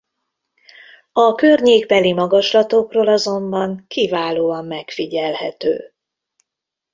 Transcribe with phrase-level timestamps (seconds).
[1.13, 5.93] A környékbeli magaslatokról azonban kiválóan megfigyelhető.